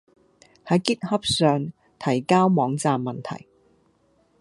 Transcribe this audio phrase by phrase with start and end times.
[0.65, 3.47] 喺 GitHub 上提交網站問題